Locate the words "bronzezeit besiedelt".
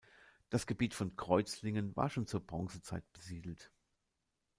2.39-3.69